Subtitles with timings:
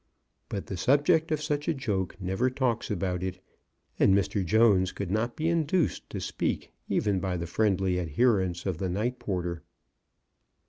[0.49, 3.39] But the subject of such a joke never talks about it,
[3.99, 4.43] and Mr.
[4.43, 8.89] Jones could not be in duced to speak even by the friendly adherence of the
[8.89, 9.61] night porter.